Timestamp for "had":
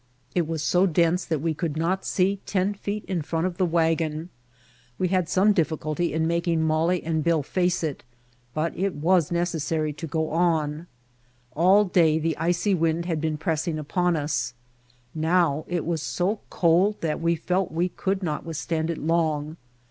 5.09-5.29, 13.05-13.21